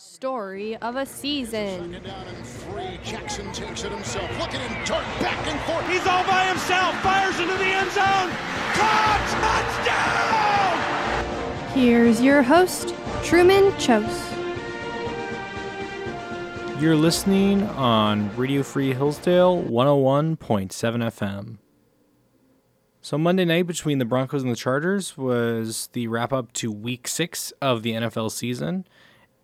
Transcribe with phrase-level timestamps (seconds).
[0.00, 1.92] Story of a season.
[1.92, 3.00] Second down and three.
[3.02, 4.30] Jackson takes it himself.
[4.38, 5.88] Look at him dart back and forth.
[5.88, 6.94] He's all by himself.
[7.02, 8.30] Fires into the end zone.
[8.78, 9.26] Caught!
[11.26, 11.76] Touchdown!
[11.76, 14.22] Here's your host, Truman Chose.
[16.80, 20.36] You're listening on Radio Free Hillsdale 101.7
[20.68, 21.58] FM.
[23.00, 27.08] So, Monday night between the Broncos and the Chargers was the wrap up to week
[27.08, 28.86] six of the NFL season,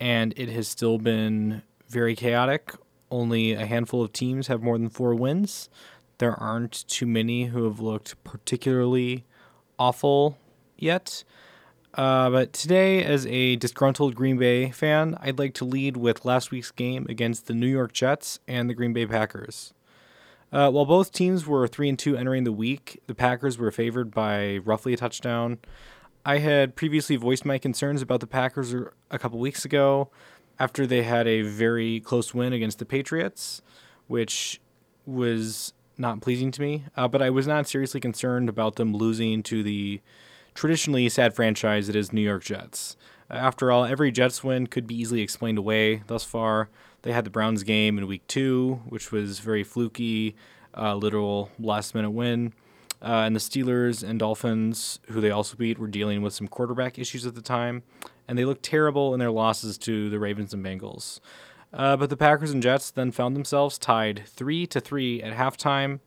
[0.00, 2.74] and it has still been very chaotic.
[3.10, 5.69] Only a handful of teams have more than four wins.
[6.19, 9.24] There aren't too many who have looked particularly
[9.78, 10.38] awful
[10.77, 11.24] yet.
[11.95, 16.50] Uh, but today, as a disgruntled Green Bay fan, I'd like to lead with last
[16.50, 19.72] week's game against the New York Jets and the Green Bay Packers.
[20.52, 24.12] Uh, while both teams were three and two entering the week, the Packers were favored
[24.12, 25.58] by roughly a touchdown.
[26.24, 28.74] I had previously voiced my concerns about the Packers
[29.10, 30.10] a couple weeks ago
[30.59, 33.60] after they had a very close win against the Patriots,
[34.06, 34.61] which
[35.05, 36.84] was not pleasing to me.
[36.97, 40.00] Uh, but I was not seriously concerned about them losing to the
[40.55, 42.97] traditionally sad franchise that is New York Jets.
[43.28, 46.69] After all, every Jets win could be easily explained away thus far.
[47.02, 50.36] They had the Browns game in week two, which was very fluky,
[50.77, 52.55] uh, literal last minute win.
[53.05, 56.98] Uh, and the Steelers and Dolphins, who they also beat, were dealing with some quarterback
[56.98, 57.83] issues at the time.
[58.27, 61.20] And they looked terrible in their losses to the Ravens and Bengals.
[61.70, 66.00] Uh, but the Packers and Jets then found themselves tied 3 to 3 at halftime.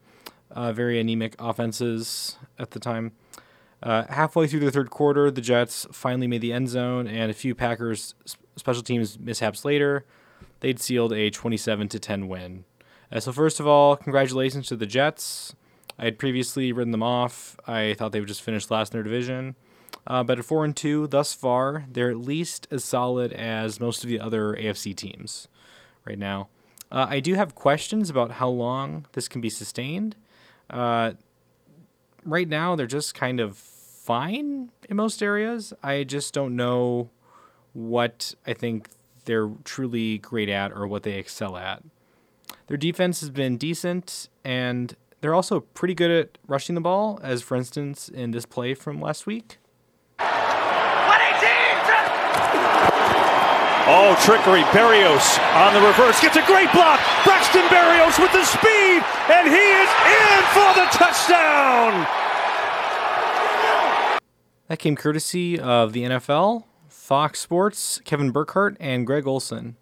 [0.49, 3.11] Uh, very anemic offenses at the time.
[3.83, 7.33] Uh, halfway through the third quarter, the Jets finally made the end zone, and a
[7.33, 8.15] few Packers
[8.55, 10.03] special teams mishaps later,
[10.61, 12.63] they'd sealed a 27 to 10 win.
[13.11, 15.55] Uh, so first of all, congratulations to the Jets.
[15.99, 17.57] I had previously written them off.
[17.67, 19.55] I thought they would just finish last in their division.
[20.05, 24.03] Uh, but at four and two thus far, they're at least as solid as most
[24.03, 25.47] of the other AFC teams
[26.05, 26.47] right now.
[26.91, 30.15] Uh, I do have questions about how long this can be sustained.
[30.69, 31.13] Uh,
[32.23, 35.73] right now they're just kind of fine in most areas.
[35.83, 37.09] I just don't know
[37.73, 38.87] what I think
[39.25, 41.83] they're truly great at or what they excel at.
[42.67, 47.41] Their defense has been decent and they're also pretty good at rushing the ball, as
[47.41, 49.57] for instance in this play from last week.
[53.89, 54.63] Oh, trickery.
[54.73, 56.19] Barrios on the reverse.
[56.19, 56.99] Gets a great block.
[57.23, 59.01] Braxton Barrios with the speed.
[59.31, 62.05] And he is in for the touchdown.
[64.67, 69.77] That came courtesy of the NFL, Fox Sports, Kevin Burkhardt, and Greg Olsen.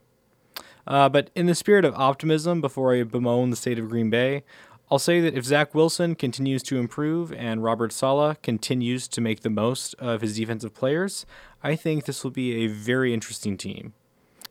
[0.85, 4.43] Uh, but in the spirit of optimism, before I bemoan the state of Green Bay,
[4.91, 9.41] I'll say that if Zach Wilson continues to improve and Robert Saleh continues to make
[9.41, 11.25] the most of his defensive players,
[11.63, 13.93] I think this will be a very interesting team.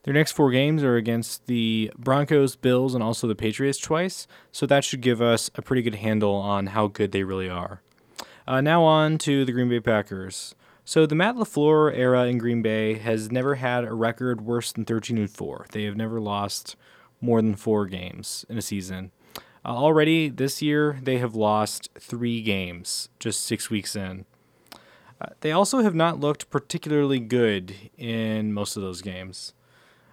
[0.03, 4.67] Their next four games are against the Broncos, Bills, and also the Patriots twice, so
[4.67, 7.81] that should give us a pretty good handle on how good they really are.
[8.47, 10.55] Uh, now on to the Green Bay Packers.
[10.85, 14.85] So the Matt LaFleur era in Green Bay has never had a record worse than
[14.85, 15.67] 13 and 4.
[15.71, 16.77] They have never lost
[17.23, 19.11] more than four games in a season.
[19.65, 24.27] Uh, already this year, they have lost three games just six weeks in.
[25.21, 29.55] Uh, they also have not looked particularly good in most of those games.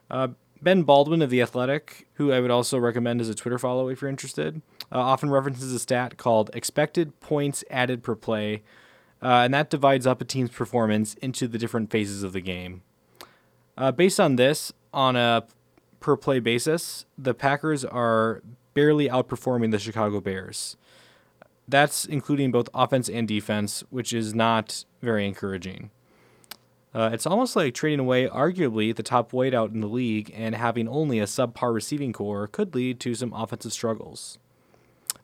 [0.09, 0.29] Uh,
[0.61, 4.01] ben Baldwin of The Athletic, who I would also recommend as a Twitter follow if
[4.01, 8.61] you're interested, uh, often references a stat called expected points added per play,
[9.21, 12.83] uh, and that divides up a team's performance into the different phases of the game.
[13.77, 15.43] Uh, based on this, on a
[15.99, 18.41] per play basis, the Packers are
[18.73, 20.77] barely outperforming the Chicago Bears.
[21.67, 25.91] That's including both offense and defense, which is not very encouraging.
[26.93, 30.87] Uh, it's almost like trading away arguably the top wideout in the league and having
[30.89, 34.37] only a subpar receiving corps could lead to some offensive struggles.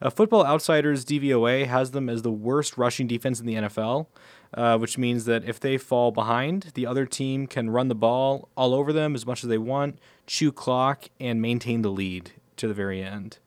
[0.01, 4.07] Uh, Football Outsiders DVOA has them as the worst rushing defense in the NFL,
[4.53, 8.47] uh, which means that if they fall behind, the other team can run the ball
[8.55, 12.67] all over them as much as they want, chew clock, and maintain the lead to
[12.67, 13.37] the very end.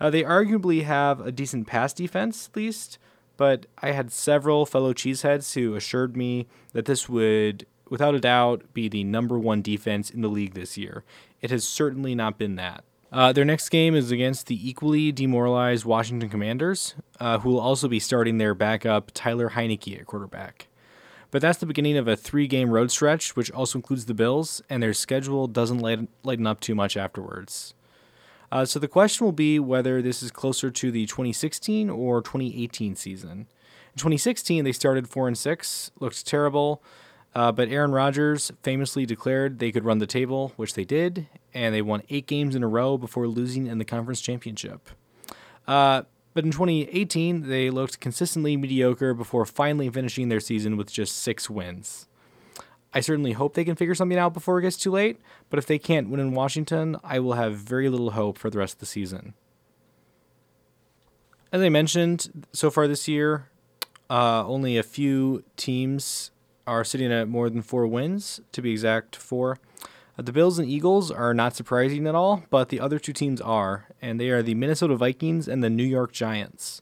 [0.00, 2.98] Uh, they arguably have a decent pass defense, at least,
[3.36, 8.62] but I had several fellow cheeseheads who assured me that this would, without a doubt,
[8.74, 11.04] be the number one defense in the league this year.
[11.40, 12.84] It has certainly not been that.
[13.12, 17.86] Uh, their next game is against the equally demoralized Washington Commanders, uh, who will also
[17.86, 20.66] be starting their backup Tyler Heinicke at quarterback.
[21.30, 24.62] But that's the beginning of a three game road stretch, which also includes the Bills,
[24.68, 27.74] and their schedule doesn't lighten, lighten up too much afterwards.
[28.54, 32.94] Uh, so the question will be whether this is closer to the 2016 or 2018
[32.94, 33.30] season.
[33.40, 36.80] In 2016, they started four and six, looked terrible,
[37.34, 41.74] Uh, but Aaron Rodgers famously declared they could run the table, which they did, and
[41.74, 44.88] they won eight games in a row before losing in the conference championship.
[45.66, 46.02] Uh,
[46.32, 51.50] but in 2018, they looked consistently mediocre before finally finishing their season with just six
[51.50, 52.06] wins.
[52.94, 55.20] I certainly hope they can figure something out before it gets too late,
[55.50, 58.58] but if they can't win in Washington, I will have very little hope for the
[58.58, 59.34] rest of the season.
[61.50, 63.48] As I mentioned, so far this year,
[64.08, 66.30] uh, only a few teams
[66.66, 69.58] are sitting at more than four wins, to be exact, four.
[70.16, 73.40] Uh, the Bills and Eagles are not surprising at all, but the other two teams
[73.40, 76.80] are, and they are the Minnesota Vikings and the New York Giants.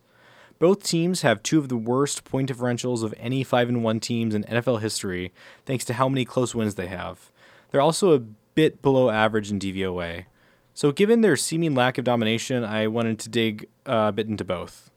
[0.63, 4.33] Both teams have two of the worst point differentials of any 5 and 1 teams
[4.33, 5.33] in NFL history,
[5.67, 7.33] thanks to how many close wins they have.
[7.73, 10.27] They're also a bit below average in DVOA.
[10.73, 14.89] So, given their seeming lack of domination, I wanted to dig a bit into both.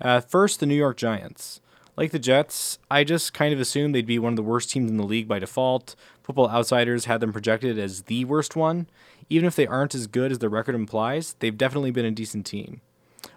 [0.00, 1.60] Uh, first, the New York Giants.
[1.96, 4.90] Like the Jets, I just kind of assumed they'd be one of the worst teams
[4.90, 5.94] in the league by default.
[6.24, 8.88] Football Outsiders had them projected as the worst one.
[9.30, 12.44] Even if they aren't as good as their record implies, they've definitely been a decent
[12.44, 12.80] team.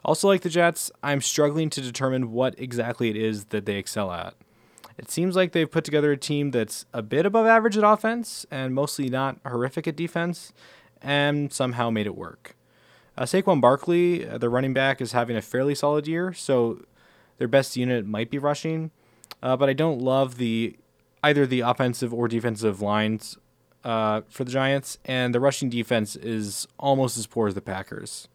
[0.05, 4.11] Also, like the Jets, I'm struggling to determine what exactly it is that they excel
[4.11, 4.35] at.
[4.99, 8.45] It seems like they've put together a team that's a bit above average at offense
[8.51, 10.53] and mostly not horrific at defense,
[11.01, 12.55] and somehow made it work.
[13.17, 16.85] Uh, Saquon Barkley, uh, the running back, is having a fairly solid year, so
[17.39, 18.91] their best unit might be rushing,
[19.41, 20.77] uh, but I don't love the
[21.23, 23.39] either the offensive or defensive lines
[23.83, 28.27] uh, for the Giants, and the rushing defense is almost as poor as the Packers.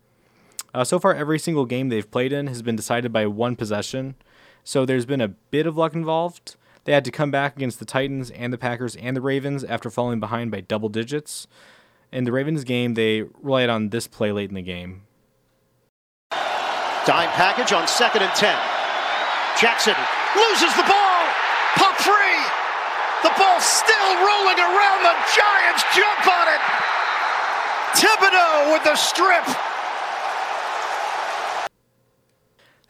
[0.73, 4.15] Uh, so far, every single game they've played in has been decided by one possession,
[4.63, 6.57] so there's been a bit of luck involved.
[6.85, 9.91] They had to come back against the Titans and the Packers and the Ravens after
[9.91, 11.47] falling behind by double digits.
[12.13, 15.03] In the Ravens game, they relied on this play late in the game.
[17.07, 18.57] Dime package on second and 10.
[19.61, 19.95] Jackson
[20.37, 21.21] loses the ball.
[21.77, 22.43] Pop free.
[23.23, 25.01] The ball still rolling around.
[25.03, 26.63] The Giants jump on it.
[27.95, 29.45] Thibodeaux with the strip.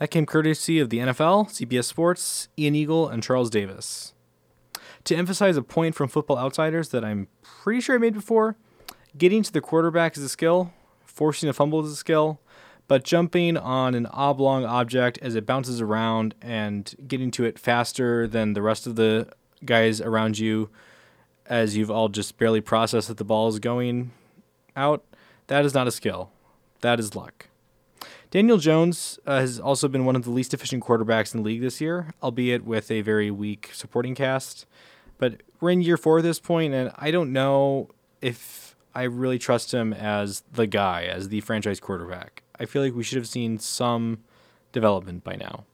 [0.00, 4.14] That came courtesy of the NFL, CBS Sports, Ian Eagle, and Charles Davis.
[5.05, 8.56] To emphasize a point from Football Outsiders that I'm pretty sure I made before,
[9.19, 10.73] getting to the quarterback is a skill,
[11.05, 12.41] forcing a fumble is a skill,
[12.88, 18.26] but jumping on an oblong object as it bounces around and getting to it faster
[18.26, 19.29] than the rest of the
[19.67, 20.70] guys around you
[21.44, 24.12] as you've all just barely processed that the ball is going
[24.75, 25.05] out,
[25.49, 26.31] that is not a skill.
[26.81, 27.50] That is luck.
[28.30, 31.60] Daniel Jones uh, has also been one of the least efficient quarterbacks in the league
[31.60, 34.66] this year, albeit with a very weak supporting cast.
[35.18, 37.88] But we're in year four at this point, and I don't know
[38.22, 42.44] if I really trust him as the guy, as the franchise quarterback.
[42.58, 44.20] I feel like we should have seen some
[44.70, 45.64] development by now.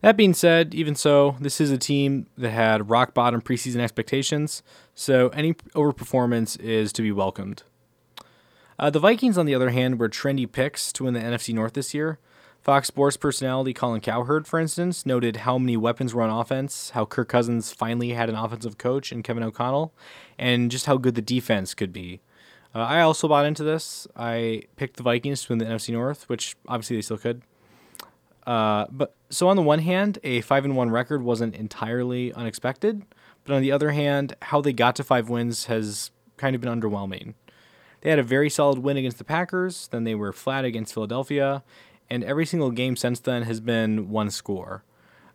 [0.00, 4.62] That being said, even so, this is a team that had rock bottom preseason expectations,
[4.94, 7.64] so any overperformance is to be welcomed.
[8.78, 11.72] Uh, the Vikings, on the other hand, were trendy picks to win the NFC North
[11.72, 12.18] this year.
[12.60, 17.04] Fox Sports personality Colin Cowherd, for instance, noted how many weapons were on offense, how
[17.04, 19.92] Kirk Cousins finally had an offensive coach in Kevin O'Connell,
[20.38, 22.20] and just how good the defense could be.
[22.74, 24.06] Uh, I also bought into this.
[24.14, 27.42] I picked the Vikings to win the NFC North, which obviously they still could.
[28.46, 33.02] Uh, but so on the one hand, a five and one record wasn't entirely unexpected,
[33.44, 36.80] but on the other hand, how they got to five wins has kind of been
[36.80, 37.34] underwhelming.
[38.00, 41.64] They had a very solid win against the Packers, then they were flat against Philadelphia,
[42.08, 44.84] and every single game since then has been one score.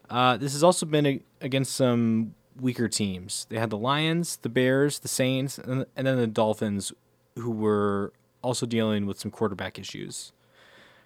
[0.10, 3.48] Uh, this has also been a, against some weaker teams.
[3.50, 6.93] They had the Lions, the Bears, the Saints, and, and then the Dolphins,
[7.36, 10.32] who were also dealing with some quarterback issues.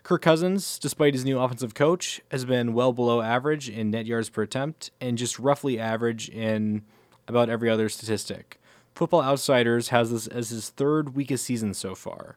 [0.03, 4.29] Kirk Cousins, despite his new offensive coach, has been well below average in net yards
[4.29, 6.83] per attempt and just roughly average in
[7.27, 8.59] about every other statistic.
[8.97, 12.35] Football Outsiders has this as his third weakest season so far.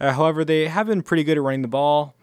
[0.00, 2.14] Uh, however, they have been pretty good at running the ball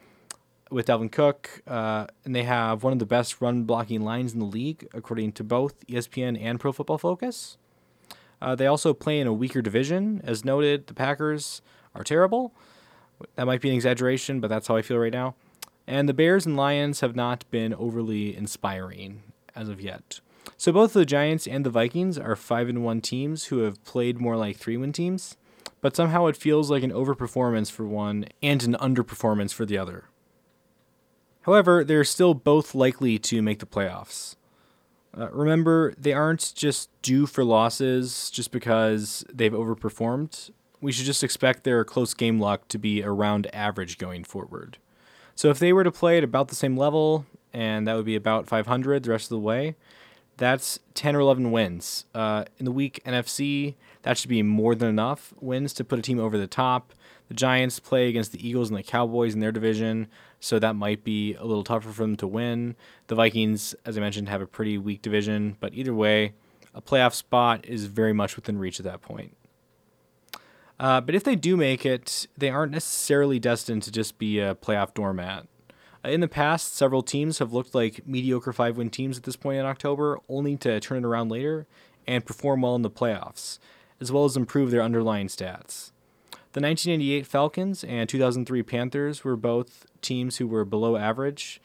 [0.71, 4.39] with Dalvin Cook, uh, and they have one of the best run blocking lines in
[4.39, 7.57] the league, according to both ESPN and Pro Football Focus.
[8.41, 10.21] Uh, they also play in a weaker division.
[10.23, 11.61] As noted, the Packers
[11.93, 12.51] are terrible.
[13.35, 15.35] That might be an exaggeration, but that's how I feel right now.
[15.85, 19.21] And the Bears and Lions have not been overly inspiring
[19.55, 20.19] as of yet.
[20.57, 24.19] So both the Giants and the Vikings are 5 and 1 teams who have played
[24.19, 25.37] more like 3-win teams,
[25.81, 30.05] but somehow it feels like an overperformance for one and an underperformance for the other.
[31.41, 34.35] However, they're still both likely to make the playoffs.
[35.17, 40.49] Uh, remember, they aren't just due for losses just because they've overperformed.
[40.81, 44.77] We should just expect their close game luck to be around average going forward.
[45.35, 48.15] So if they were to play at about the same level, and that would be
[48.15, 49.75] about 500 the rest of the way,
[50.38, 52.06] That's 10 or 11 wins.
[52.13, 56.01] Uh, in the weak NFC, that should be more than enough wins to put a
[56.01, 56.94] team over the top.
[57.27, 60.08] The Giants play against the Eagles and the Cowboys in their division,
[60.39, 62.75] so that might be a little tougher for them to win.
[63.08, 66.34] The Vikings, as I mentioned, have a pretty weak division, but either way,
[66.74, 69.36] a playoff spot is very much within reach at that point.
[70.80, 74.56] Uh, but if they do make it, they aren't necessarily destined to just be a
[74.56, 75.48] playoff doormat.
[76.05, 79.59] In the past, several teams have looked like mediocre five win teams at this point
[79.59, 81.65] in October, only to turn it around later
[82.05, 83.57] and perform well in the playoffs,
[84.00, 85.91] as well as improve their underlying stats.
[86.53, 91.59] The 1998 Falcons and 2003 Panthers were both teams who were below average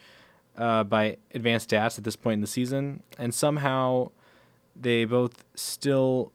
[0.57, 4.11] uh, by advanced stats at this point in the season, and somehow
[4.75, 6.33] they both still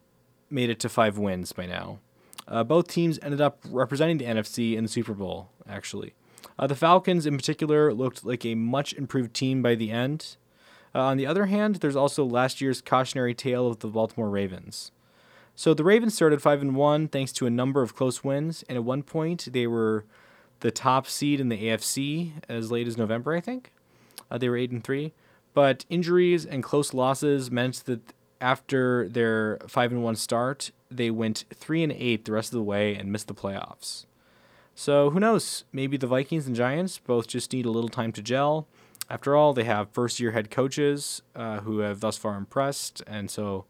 [0.50, 2.00] made it to five wins by now.
[2.48, 6.14] Uh, both teams ended up representing the NFC in the Super Bowl, actually.
[6.58, 10.38] Uh, the Falcons, in particular, looked like a much improved team by the end.
[10.94, 14.92] Uh, on the other hand, there's also last year's cautionary tale of the Baltimore Ravens.
[15.56, 18.78] So the Ravens started 5 and 1 thanks to a number of close wins, and
[18.78, 20.06] at one point they were
[20.62, 23.72] the top seed in the AFC as late as November, I think.
[24.32, 25.14] Uh, they were 8 and 3,
[25.54, 28.02] but injuries and close losses meant that
[28.42, 32.64] after their 5 and 1 start, they went 3 and 8 the rest of the
[32.64, 34.06] way and missed the playoffs.
[34.78, 35.64] So who knows?
[35.72, 38.68] Maybe the Vikings and Giants both just need a little time to gel.
[39.10, 43.32] After all, they have first year head coaches uh, who have thus far impressed, and
[43.32, 43.66] so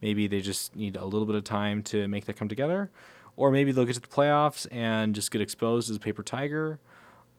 [0.00, 2.90] maybe they just need a little bit of time to make that come together.
[3.36, 6.78] Or maybe they'll get to the playoffs and just get exposed as a paper tiger.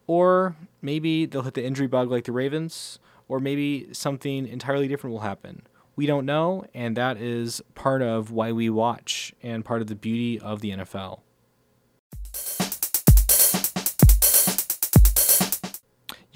[0.06, 2.98] Or maybe they'll hit the injury bug like the Ravens.
[3.28, 5.62] Or maybe something entirely different will happen.
[5.96, 9.94] We don't know, and that is part of why we watch and part of the
[9.94, 11.20] beauty of the NFL.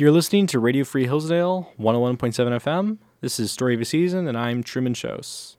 [0.00, 2.96] You're listening to Radio Free Hillsdale 101.7 FM.
[3.20, 5.58] This is Story of a Season, and I'm Truman Chose.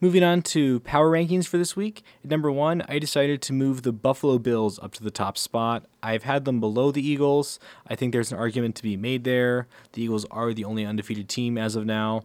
[0.00, 2.02] Moving on to power rankings for this week.
[2.24, 5.84] At number one, I decided to move the Buffalo Bills up to the top spot.
[6.02, 7.60] I've had them below the Eagles.
[7.86, 9.66] I think there's an argument to be made there.
[9.92, 12.22] The Eagles are the only undefeated team as of now.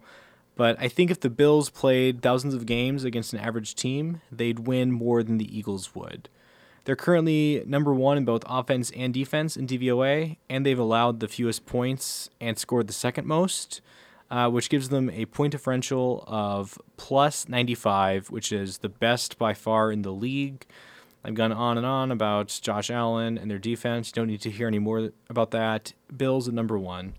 [0.56, 4.60] But I think if the Bills played thousands of games against an average team, they'd
[4.60, 6.29] win more than the Eagles would.
[6.88, 11.27] They're currently number one in both offense and defense in DVOA, and they've allowed the
[11.27, 13.82] fewest points and scored the second most,
[14.32, 19.53] uh, which gives them a point differential of plus 95, which is the best by
[19.53, 20.65] far in the league.
[21.25, 24.08] I've gone on and on about Josh Allen and their defense.
[24.08, 25.91] You don't need to hear any more about that.
[26.15, 27.15] Bills at number one.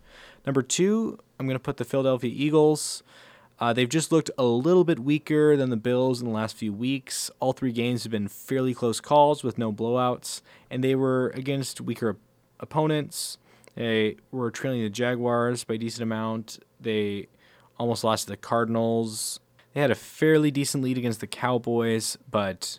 [0.47, 3.03] Number two, I'm going to put the Philadelphia Eagles.
[3.61, 6.73] Uh, they've just looked a little bit weaker than the Bills in the last few
[6.73, 7.31] weeks.
[7.41, 11.81] All three games have been fairly close calls with no blowouts, and they were against
[11.81, 12.17] weaker op-
[12.61, 13.39] opponents.
[13.75, 16.59] They were trailing the Jaguars by a decent amount.
[16.81, 17.29] They
[17.79, 19.41] almost lost to the Cardinals.
[19.75, 22.79] They had a fairly decent lead against the Cowboys, but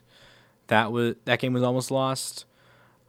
[0.68, 2.46] that was that game was almost lost.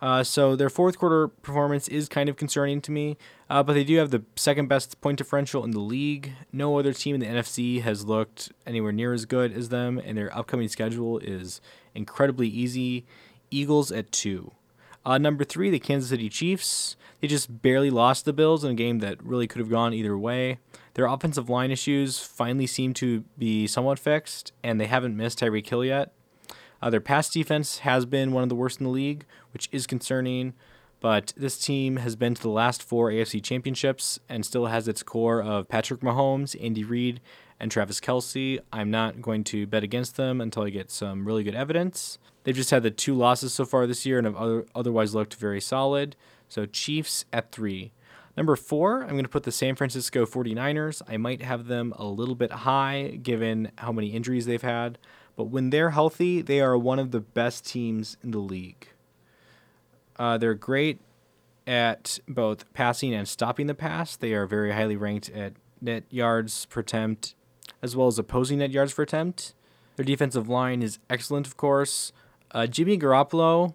[0.01, 3.19] Uh, so their fourth quarter performance is kind of concerning to me,
[3.51, 6.33] uh, but they do have the second best point differential in the league.
[6.53, 10.17] No other team in the NFC has looked anywhere near as good as them, and
[10.17, 11.61] their upcoming schedule is
[11.95, 13.05] incredibly easy.
[13.51, 14.53] Eagles at two.
[15.05, 16.97] Uh, number three, the Kansas City Chiefs.
[17.21, 20.17] They just barely lost the Bills in a game that really could have gone either
[20.17, 20.59] way.
[20.95, 25.69] Their offensive line issues finally seem to be somewhat fixed, and they haven't missed Tyreek
[25.69, 26.13] Hill yet.
[26.83, 29.87] Uh, their pass defense has been one of the worst in the league, which is
[29.87, 30.55] concerning.
[31.01, 35.03] But this team has been to the last four AFC championships and still has its
[35.03, 37.21] core of Patrick Mahomes, Andy Reid,
[37.59, 38.59] and Travis Kelce.
[38.73, 42.19] I'm not going to bet against them until I get some really good evidence.
[42.45, 45.35] They've just had the two losses so far this year and have other, otherwise looked
[45.35, 46.17] very solid.
[46.49, 47.93] So Chiefs at three.
[48.37, 51.03] Number four, I'm going to put the San Francisco 49ers.
[51.09, 54.99] I might have them a little bit high given how many injuries they've had.
[55.41, 58.89] But when they're healthy, they are one of the best teams in the league.
[60.17, 61.01] Uh, they're great
[61.67, 64.17] at both passing and stopping the pass.
[64.17, 67.35] They are very highly ranked at net yards per attempt,
[67.81, 69.55] as well as opposing net yards per attempt.
[69.97, 72.13] Their defensive line is excellent, of course.
[72.51, 73.73] Uh, Jimmy Garoppolo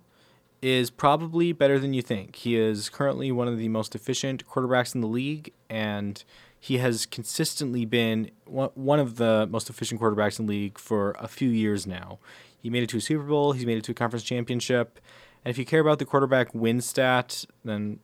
[0.62, 2.36] is probably better than you think.
[2.36, 6.24] He is currently one of the most efficient quarterbacks in the league, and
[6.66, 11.28] he has consistently been one of the most efficient quarterbacks in the league for a
[11.28, 12.18] few years now.
[12.58, 15.00] He made it to a Super Bowl, he's made it to a conference championship.
[15.44, 18.00] And if you care about the quarterback win stat, then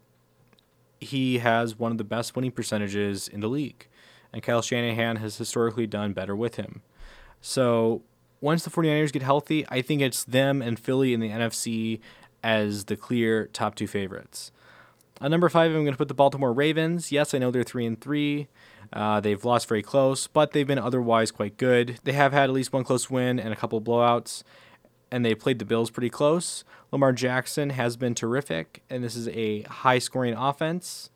[0.99, 3.87] he has one of the best winning percentages in the league.
[4.31, 6.83] And Kyle Shanahan has historically done better with him.
[7.41, 8.03] So
[8.41, 11.99] once the 49ers get healthy, I think it's them and Philly in the NFC
[12.43, 14.51] as the clear top two favorites.
[15.21, 17.11] On number five, I'm going to put the Baltimore Ravens.
[17.11, 18.47] Yes, I know they're three and three.
[18.91, 21.99] Uh, they've lost very close, but they've been otherwise quite good.
[22.03, 24.41] They have had at least one close win and a couple blowouts,
[25.11, 26.63] and they played the Bills pretty close.
[26.91, 31.11] Lamar Jackson has been terrific, and this is a high scoring offense.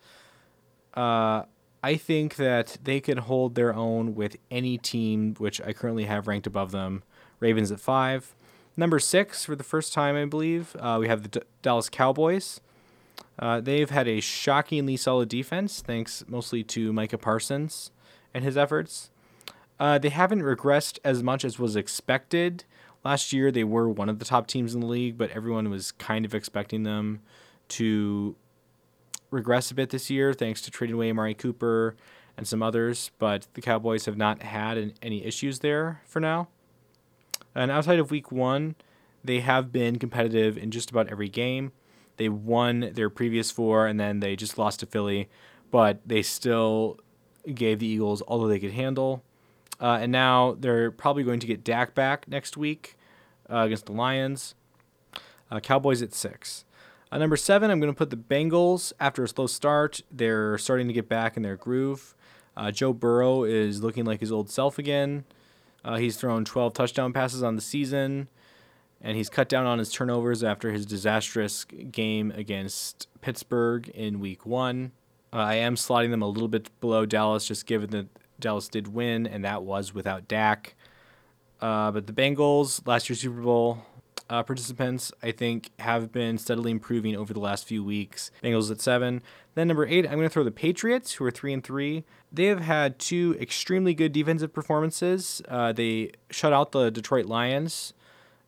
[0.93, 1.43] Uh,
[1.81, 6.27] I think that they could hold their own with any team which I currently have
[6.27, 7.01] ranked above them.
[7.39, 8.35] Ravens at five.
[8.77, 12.61] Number six, for the first time, I believe, uh, we have the D- Dallas Cowboys.
[13.37, 17.91] Uh, they've had a shockingly solid defense, thanks mostly to Micah Parsons
[18.33, 19.09] and his efforts.
[19.79, 22.63] Uh, they haven't regressed as much as was expected.
[23.03, 25.91] Last year, they were one of the top teams in the league, but everyone was
[25.91, 27.21] kind of expecting them
[27.69, 28.35] to
[29.31, 31.95] regress a bit this year, thanks to trading away Amari Cooper
[32.37, 33.11] and some others.
[33.19, 36.47] But the Cowboys have not had any issues there for now.
[37.53, 38.75] And outside of week one,
[39.23, 41.73] they have been competitive in just about every game.
[42.17, 45.29] They won their previous four and then they just lost to Philly,
[45.71, 46.99] but they still
[47.53, 49.23] gave the Eagles all that they could handle.
[49.79, 52.97] Uh, and now they're probably going to get Dak back next week
[53.49, 54.55] uh, against the Lions.
[55.51, 56.65] Uh, Cowboys at six.
[57.11, 60.01] Uh, number seven, I'm going to put the Bengals after a slow start.
[60.09, 62.15] They're starting to get back in their groove.
[62.57, 65.25] Uh, Joe Burrow is looking like his old self again.
[65.83, 68.27] Uh, he's thrown 12 touchdown passes on the season
[69.01, 74.45] and he's cut down on his turnovers after his disastrous game against Pittsburgh in week
[74.45, 74.91] one.
[75.33, 78.07] Uh, I am slotting them a little bit below Dallas, just given that
[78.39, 80.75] Dallas did win, and that was without Dak.
[81.61, 83.79] Uh, but the Bengals, last year's Super Bowl
[84.29, 88.31] uh, participants, I think, have been steadily improving over the last few weeks.
[88.43, 89.21] Bengals at seven.
[89.55, 92.03] Then number eight, I'm going to throw the Patriots, who are three and three.
[92.31, 95.41] They have had two extremely good defensive performances.
[95.47, 97.93] Uh, they shut out the Detroit Lions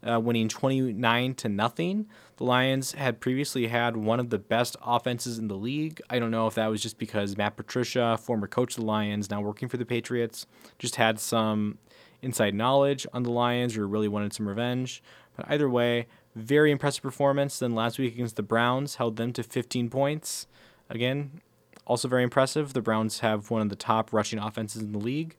[0.08, 2.08] uh, winning 29 to nothing.
[2.38, 6.02] The Lions had previously had one of the best offenses in the league.
[6.10, 9.30] I don't know if that was just because Matt Patricia, former coach of the Lions,
[9.30, 10.46] now working for the Patriots,
[10.78, 11.80] just had some
[12.22, 15.02] inside knowledge on the Lions or really wanted some revenge.
[15.36, 17.60] But either way, very impressive performance.
[17.60, 20.48] Then last week against the Browns held them to 15 points.
[20.90, 21.42] Again,
[21.86, 22.74] also very impressive.
[22.74, 25.36] The Browns have one of the top rushing offenses in the league.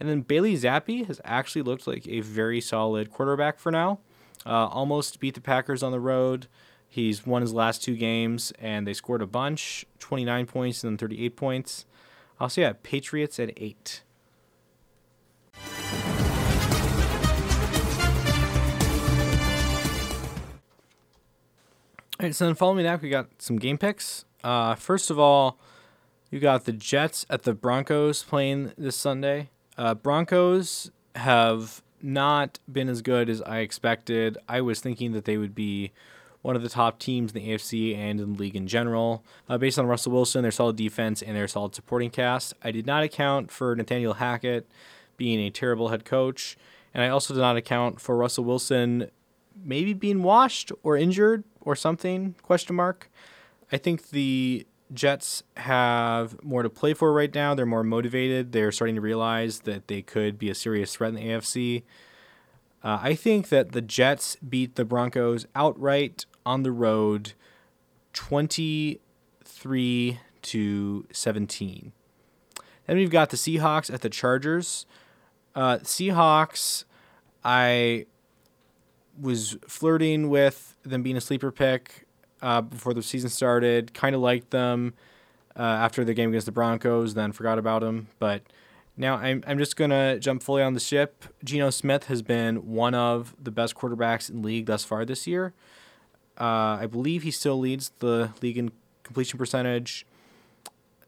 [0.00, 4.00] And then Bailey Zappe has actually looked like a very solid quarterback for now.
[4.46, 6.46] Uh, almost beat the Packers on the road.
[6.88, 10.98] He's won his last two games, and they scored a bunch 29 points and then
[10.98, 11.86] 38 points.
[12.40, 14.02] I'll yeah, Patriots at 8.
[22.18, 24.24] All right, so then following that, we got some game picks.
[24.42, 25.58] Uh, first of all,
[26.30, 29.50] you got the Jets at the Broncos playing this Sunday.
[29.78, 34.38] Uh, Broncos have not been as good as I expected.
[34.48, 35.92] I was thinking that they would be
[36.42, 39.22] one of the top teams in the AFC and in the league in general.
[39.48, 42.86] Uh, based on Russell Wilson, their solid defense, and their solid supporting cast, I did
[42.86, 44.70] not account for Nathaniel Hackett
[45.16, 46.56] being a terrible head coach,
[46.94, 49.10] and I also did not account for Russell Wilson
[49.62, 53.10] maybe being washed or injured or something question mark.
[53.70, 57.54] I think the Jets have more to play for right now.
[57.54, 58.52] They're more motivated.
[58.52, 61.82] They're starting to realize that they could be a serious threat in the AFC.
[62.82, 67.34] Uh, I think that the Jets beat the Broncos outright on the road
[68.14, 71.92] 23 to 17.
[72.86, 74.86] Then we've got the Seahawks at the Chargers.
[75.54, 76.84] Uh, Seahawks,
[77.44, 78.06] I
[79.20, 82.06] was flirting with them being a sleeper pick
[82.42, 83.94] uh, before the season started.
[83.94, 84.94] Kind of liked them
[85.56, 88.08] uh, after the game against the Broncos, then forgot about them.
[88.18, 88.42] But
[88.96, 91.24] now I'm, I'm just going to jump fully on the ship.
[91.44, 95.52] Geno Smith has been one of the best quarterbacks in league thus far this year.
[96.38, 98.72] Uh, I believe he still leads the league in
[99.02, 100.06] completion percentage.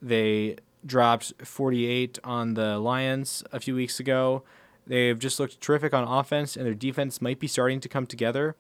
[0.01, 4.43] They dropped 48 on the Lions a few weeks ago.
[4.87, 8.57] They've just looked terrific on offense, and their defense might be starting to come together.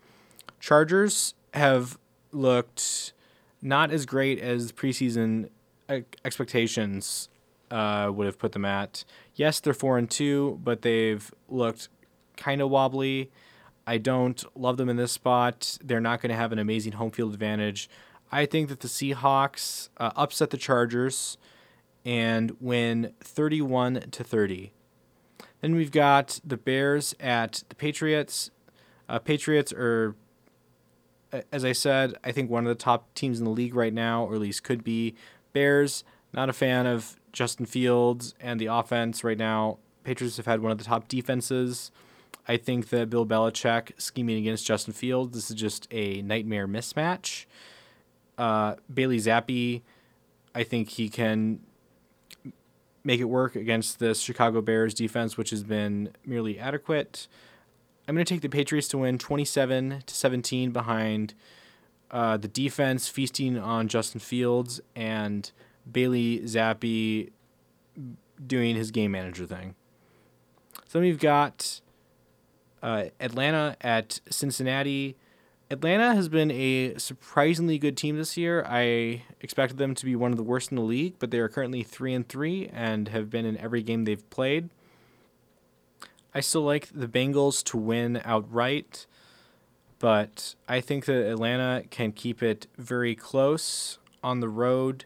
[0.60, 1.98] Chargers have
[2.32, 3.12] looked
[3.60, 5.48] not as great as preseason
[6.24, 7.28] expectations
[7.70, 9.04] uh, would have put them at.
[9.34, 11.88] Yes, they're four and two, but they've looked
[12.36, 13.30] kind of wobbly.
[13.86, 15.78] I don't love them in this spot.
[15.82, 17.88] They're not going to have an amazing home field advantage.
[18.30, 21.36] I think that the Seahawks uh, upset the Chargers
[22.04, 24.72] and win 31 to 30.
[25.60, 28.50] Then we've got the Bears at the Patriots.
[29.08, 30.14] Uh, Patriots are
[31.50, 34.24] as I said, I think one of the top teams in the league right now,
[34.24, 35.14] or at least could be.
[35.52, 39.78] Bears, not a fan of Justin Fields and the offense right now.
[40.04, 41.90] Patriots have had one of the top defenses.
[42.48, 47.44] I think that Bill Belichick scheming against Justin Fields, this is just a nightmare mismatch.
[48.36, 49.82] Uh, Bailey Zappe,
[50.54, 51.60] I think he can
[53.04, 57.28] make it work against this Chicago Bears defense, which has been merely adequate.
[58.06, 61.34] I'm going to take the Patriots to win 27 to 17 behind
[62.10, 65.50] uh, the defense feasting on Justin Fields and
[65.90, 67.30] Bailey Zappe
[68.44, 69.74] doing his game manager thing.
[70.88, 71.80] So then we've got
[72.82, 75.16] uh, Atlanta at Cincinnati.
[75.70, 78.64] Atlanta has been a surprisingly good team this year.
[78.68, 81.48] I expected them to be one of the worst in the league, but they are
[81.48, 84.68] currently three and three and have been in every game they've played.
[86.34, 89.06] I still like the Bengals to win outright,
[89.98, 95.04] but I think that Atlanta can keep it very close on the road.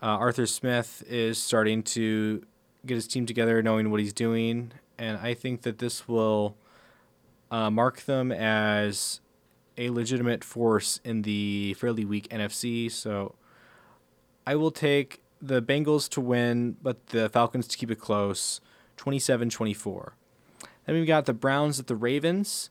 [0.00, 2.44] Uh, Arthur Smith is starting to
[2.86, 6.56] get his team together, knowing what he's doing, and I think that this will
[7.50, 9.20] uh, mark them as
[9.76, 12.90] a legitimate force in the fairly weak NFC.
[12.90, 13.34] So
[14.46, 18.60] I will take the Bengals to win, but the Falcons to keep it close
[18.96, 20.14] 27 24.
[20.90, 22.68] Then we've got the Browns at the Ravens.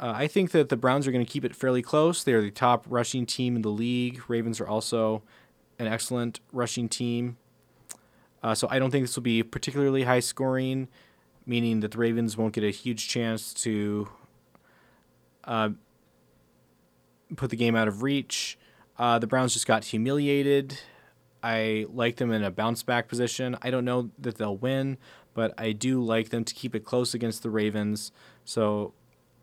[0.00, 2.24] Uh, I think that the Browns are going to keep it fairly close.
[2.24, 4.22] They are the top rushing team in the league.
[4.26, 5.22] Ravens are also
[5.78, 7.36] an excellent rushing team.
[8.42, 10.88] Uh, so I don't think this will be particularly high scoring,
[11.44, 14.08] meaning that the Ravens won't get a huge chance to
[15.44, 15.68] uh,
[17.36, 18.56] put the game out of reach.
[18.98, 20.78] Uh, the Browns just got humiliated.
[21.44, 23.54] I like them in a bounce back position.
[23.60, 24.96] I don't know that they'll win,
[25.34, 28.12] but I do like them to keep it close against the Ravens.
[28.46, 28.94] So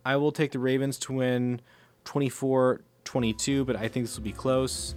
[0.03, 1.61] I will take the Ravens to win
[2.05, 4.95] 24 22, but I think this will be close.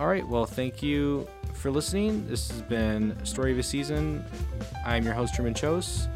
[0.00, 2.26] All right, well, thank you for listening.
[2.26, 4.24] This has been Story of a Season.
[4.84, 6.08] I'm your host, Truman Chose,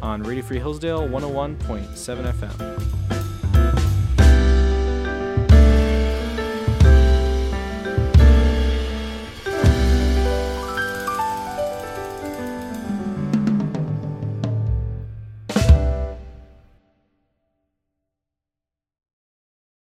[0.00, 3.13] on Radio Free Hillsdale 101.7 FM.